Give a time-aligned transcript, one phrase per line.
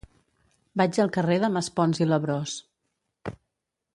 [0.81, 2.57] Vaig al carrer de Maspons i Labrós.